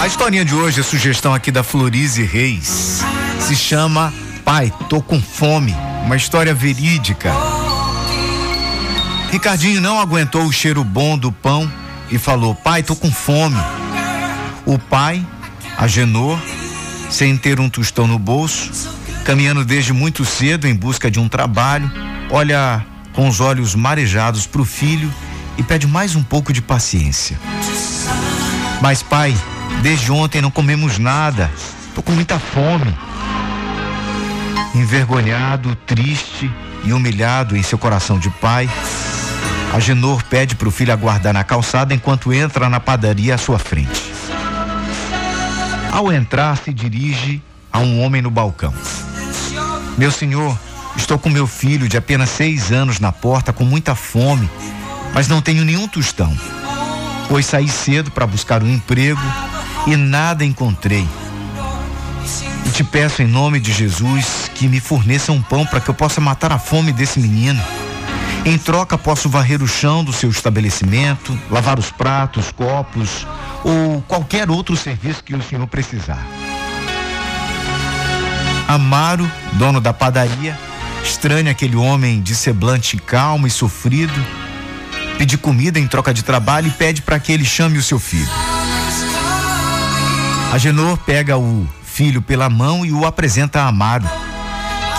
[0.00, 3.02] A historinha de hoje, a sugestão aqui da Florize Reis,
[3.38, 4.10] se chama
[4.42, 5.76] Pai, tô com fome.
[6.06, 7.30] Uma história verídica.
[9.30, 11.70] Ricardinho não aguentou o cheiro bom do pão
[12.10, 13.58] e falou: Pai, tô com fome.
[14.64, 15.22] O pai,
[15.76, 16.40] Agenor,
[17.10, 18.96] sem ter um tostão no bolso,
[19.26, 21.92] caminhando desde muito cedo em busca de um trabalho,
[22.30, 22.82] olha
[23.12, 25.12] com os olhos marejados para o filho
[25.58, 27.38] e pede mais um pouco de paciência.
[28.80, 29.36] Mas, pai,
[29.82, 31.50] desde ontem não comemos nada,
[31.94, 32.94] tô com muita fome.
[34.74, 36.50] Envergonhado, triste
[36.84, 38.68] e humilhado em seu coração de pai,
[39.72, 44.12] Agenor pede para o filho aguardar na calçada enquanto entra na padaria à sua frente.
[45.92, 48.74] Ao entrar, se dirige a um homem no balcão.
[49.96, 50.58] Meu senhor,
[50.96, 54.48] estou com meu filho de apenas seis anos na porta com muita fome,
[55.14, 56.36] mas não tenho nenhum tostão.
[57.28, 59.20] Pois saí cedo para buscar um emprego
[59.86, 61.06] e nada encontrei.
[62.66, 65.94] E te peço em nome de Jesus que me forneça um pão para que eu
[65.94, 67.62] possa matar a fome desse menino.
[68.44, 73.26] Em troca, posso varrer o chão do seu estabelecimento, lavar os pratos, copos
[73.62, 76.26] ou qualquer outro serviço que o senhor precisar.
[78.66, 80.56] Amaro, dono da padaria,
[81.02, 84.24] estranha aquele homem de semblante calmo e sofrido,
[85.18, 88.30] pede comida em troca de trabalho e pede para que ele chame o seu filho.
[90.52, 94.08] Agenor pega o filho pela mão e o apresenta a Amaro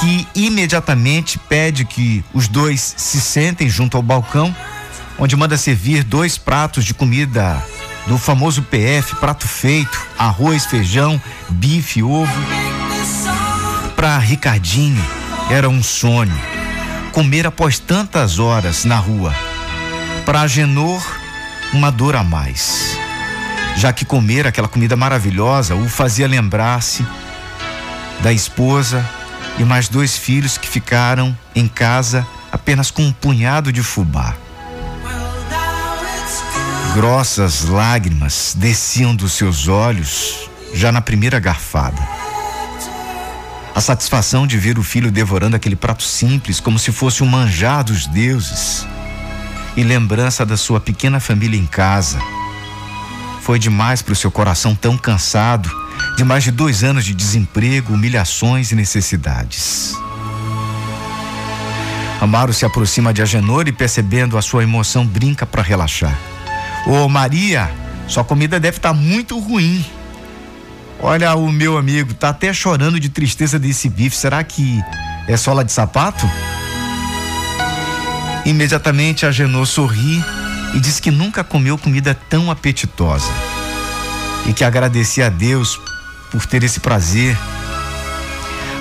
[0.00, 4.54] que imediatamente pede que os dois se sentem junto ao balcão,
[5.18, 7.62] onde manda servir dois pratos de comida
[8.06, 11.20] do famoso PF, prato feito, arroz, feijão,
[11.50, 12.32] bife, ovo.
[13.94, 15.04] Para Ricardinho
[15.50, 16.40] era um sonho
[17.12, 19.34] comer após tantas horas na rua.
[20.24, 21.02] Para Genor,
[21.72, 22.99] uma dor a mais.
[23.76, 27.04] Já que comer aquela comida maravilhosa o fazia lembrar-se
[28.22, 29.04] da esposa,
[29.58, 34.34] e mais dois filhos que ficaram em casa apenas com um punhado de fubá.
[36.94, 42.00] Grossas lágrimas desciam dos seus olhos já na primeira garfada.
[43.74, 47.84] A satisfação de ver o filho devorando aquele prato simples como se fosse um manjar
[47.84, 48.86] dos deuses.
[49.76, 52.18] E lembrança da sua pequena família em casa.
[53.40, 55.70] Foi demais para o seu coração tão cansado
[56.16, 59.94] de mais de dois anos de desemprego, humilhações e necessidades.
[62.20, 66.16] Amaro se aproxima de Agenor e, percebendo a sua emoção, brinca para relaxar.
[66.86, 67.70] Ô oh, Maria,
[68.06, 69.84] sua comida deve estar tá muito ruim.
[71.00, 74.14] Olha, o meu amigo tá até chorando de tristeza desse bife.
[74.14, 74.82] Será que
[75.26, 76.28] é sola de sapato?
[78.44, 80.22] Imediatamente Agenor sorri
[80.74, 83.30] e diz que nunca comeu comida tão apetitosa
[84.46, 85.80] e que agradecia a Deus
[86.30, 87.36] por ter esse prazer.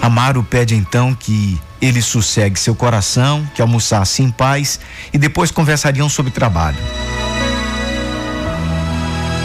[0.01, 4.79] Amaro pede então que ele sossegue seu coração, que almoçasse em paz
[5.11, 6.77] e depois conversariam sobre trabalho.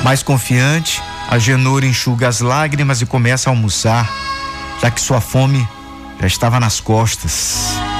[0.02, 4.10] Mais confiante, Agenor enxuga as lágrimas e começa a almoçar,
[4.80, 5.66] já que sua fome
[6.20, 7.93] já estava nas costas.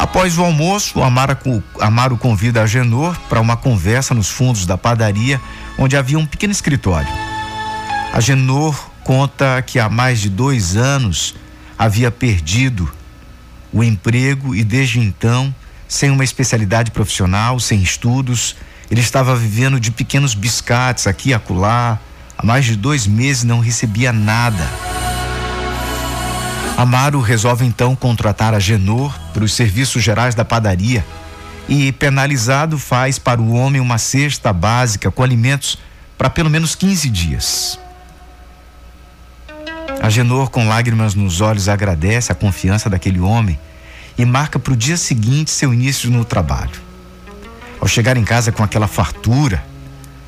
[0.00, 1.36] Após o almoço, Amaro,
[1.78, 5.38] Amaro convida Agenor para uma conversa nos fundos da padaria,
[5.76, 7.12] onde havia um pequeno escritório.
[8.10, 11.34] Agenor conta que há mais de dois anos
[11.78, 12.90] havia perdido
[13.70, 15.54] o emprego e desde então,
[15.86, 18.56] sem uma especialidade profissional, sem estudos,
[18.90, 21.98] ele estava vivendo de pequenos biscates aqui e acolá.
[22.38, 24.66] Há mais de dois meses não recebia nada.
[26.80, 31.04] Amaro resolve então contratar a Genor para os serviços gerais da padaria
[31.68, 35.76] e, penalizado, faz para o homem uma cesta básica com alimentos
[36.16, 37.78] para pelo menos 15 dias.
[40.00, 43.60] Agenor, com lágrimas nos olhos, agradece a confiança daquele homem
[44.16, 46.80] e marca para o dia seguinte seu início no trabalho.
[47.78, 49.62] Ao chegar em casa com aquela fartura,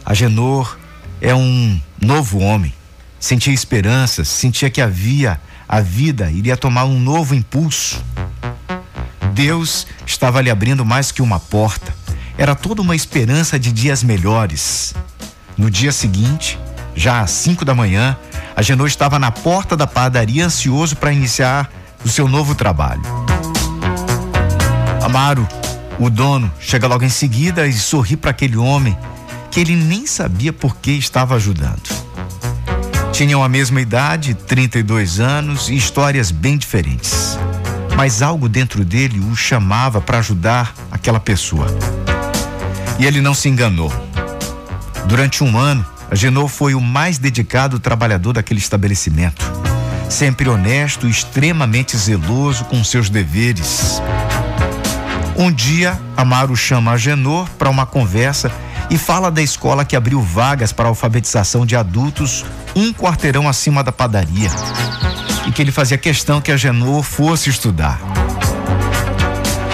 [0.05, 0.77] Agenor
[1.19, 2.75] é um novo homem.
[3.19, 8.03] Sentia esperanças, sentia que havia a vida iria tomar um novo impulso.
[9.33, 11.95] Deus estava lhe abrindo mais que uma porta.
[12.37, 14.95] Era toda uma esperança de dias melhores.
[15.57, 16.59] No dia seguinte,
[16.95, 18.17] já às cinco da manhã,
[18.55, 21.71] Agenor estava na porta da padaria ansioso para iniciar
[22.05, 23.03] o seu novo trabalho.
[25.03, 25.47] Amaro,
[25.99, 28.97] o dono, chega logo em seguida e sorri para aquele homem
[29.51, 32.02] que ele nem sabia por que estava ajudando.
[33.13, 37.39] Tinham a mesma idade, 32 anos e histórias bem diferentes.
[37.95, 41.67] Mas algo dentro dele o chamava para ajudar aquela pessoa.
[42.99, 43.93] E ele não se enganou.
[45.07, 49.45] Durante um ano, Agenor foi o mais dedicado trabalhador daquele estabelecimento.
[50.09, 54.01] Sempre honesto extremamente zeloso com seus deveres.
[55.37, 58.51] Um dia, Amaro chama Agenor para uma conversa
[58.93, 62.45] e fala da escola que abriu vagas para alfabetização de adultos
[62.77, 64.51] um quarteirão acima da padaria.
[65.49, 67.99] E que ele fazia questão que Agenor fosse estudar.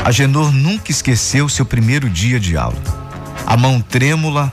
[0.05, 2.79] Agenor nunca esqueceu seu primeiro dia de aula.
[3.45, 4.53] A mão trêmula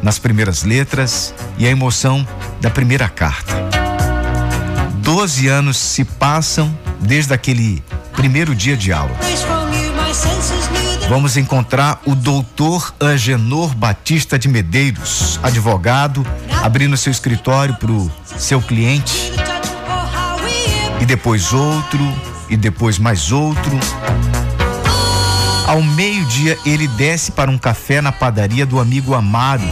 [0.00, 2.26] nas primeiras letras e a emoção
[2.60, 3.54] da primeira carta.
[4.98, 7.82] Doze anos se passam desde aquele
[8.14, 9.16] primeiro dia de aula.
[11.08, 16.26] Vamos encontrar o doutor Angenor Batista de Medeiros, advogado,
[16.64, 19.32] abrindo seu escritório para o seu cliente.
[21.00, 22.00] E depois outro,
[22.50, 23.78] e depois mais outro.
[25.64, 29.62] Ao meio-dia, ele desce para um café na padaria do amigo Amaro,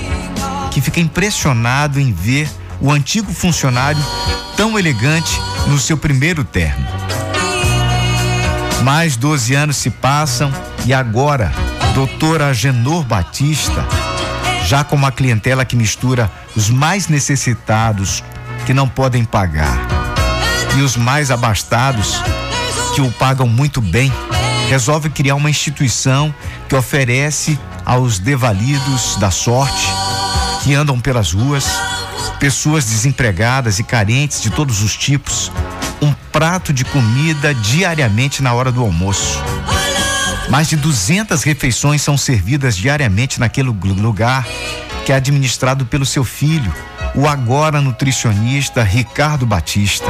[0.70, 2.48] que fica impressionado em ver
[2.80, 4.02] o antigo funcionário
[4.56, 6.86] tão elegante no seu primeiro terno.
[8.84, 10.52] Mais 12 anos se passam
[10.84, 11.52] e agora,
[11.94, 13.86] doutora Agenor Batista,
[14.66, 18.22] já com uma clientela que mistura os mais necessitados
[18.66, 19.78] que não podem pagar
[20.76, 22.20] e os mais abastados
[22.94, 24.12] que o pagam muito bem
[24.68, 26.34] resolve criar uma instituição
[26.68, 29.86] que oferece aos devalidos da sorte
[30.62, 31.66] que andam pelas ruas,
[32.40, 35.52] pessoas desempregadas e carentes de todos os tipos,
[36.00, 39.42] um prato de comida diariamente na hora do almoço.
[40.48, 44.46] Mais de 200 refeições são servidas diariamente naquele lugar
[45.04, 46.72] que é administrado pelo seu filho,
[47.14, 50.06] o agora nutricionista Ricardo Batista.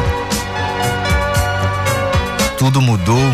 [2.58, 3.32] Tudo mudou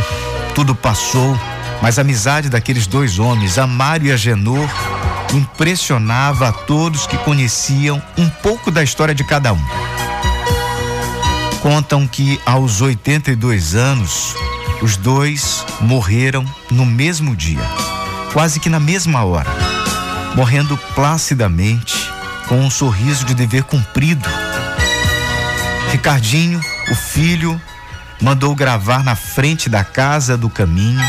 [0.55, 1.38] tudo passou,
[1.81, 4.69] mas a amizade daqueles dois homens, Amário e Agenor,
[5.32, 9.64] impressionava a todos que conheciam um pouco da história de cada um.
[11.62, 14.35] Contam que aos 82 anos,
[14.82, 17.61] os dois morreram no mesmo dia,
[18.32, 19.50] quase que na mesma hora,
[20.35, 22.11] morrendo placidamente,
[22.49, 24.29] com um sorriso de dever cumprido.
[25.93, 26.61] Ricardinho,
[26.91, 27.61] o filho,
[28.21, 31.00] mandou gravar na frente da casa do caminho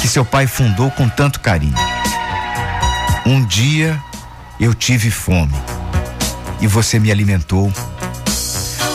[0.00, 1.74] que seu pai fundou com tanto carinho.
[3.26, 4.00] Um dia
[4.58, 5.54] eu tive fome
[6.60, 7.72] e você me alimentou.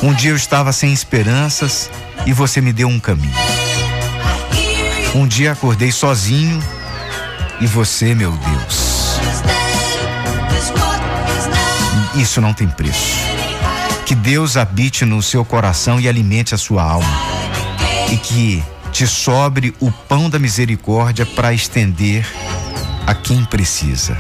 [0.02, 1.90] Um dia eu estava sem esperanças
[2.26, 3.34] e você me deu um caminho.
[5.16, 6.62] Um dia acordei sozinho
[7.62, 9.20] e você, meu Deus.
[12.16, 13.18] Isso não tem preço.
[14.06, 17.08] Que Deus habite no seu coração e alimente a sua alma.
[18.12, 22.26] E que te sobre o pão da misericórdia para estender
[23.08, 24.18] a quem precisa.